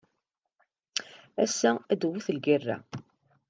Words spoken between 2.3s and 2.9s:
lgerra.